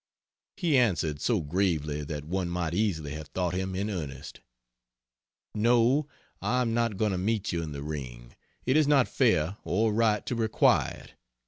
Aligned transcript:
He 0.57 0.79
answered, 0.79 1.21
so 1.21 1.41
gravely 1.41 2.03
that 2.03 2.25
one 2.25 2.49
might 2.49 2.73
easily 2.73 3.11
have 3.11 3.27
thought 3.27 3.53
him 3.53 3.75
in 3.75 3.87
earnest: 3.87 4.39
"No 5.53 6.07
I 6.41 6.61
am 6.63 6.73
not 6.73 6.97
going 6.97 7.11
to 7.11 7.19
meet 7.19 7.51
you 7.51 7.61
in 7.61 7.71
the 7.71 7.83
ring. 7.83 8.35
It 8.65 8.75
is 8.75 8.87
not 8.87 9.07
fair 9.07 9.57
or 9.63 9.93
right 9.93 10.25
to 10.25 10.33
require 10.33 11.01
it. 11.03 11.13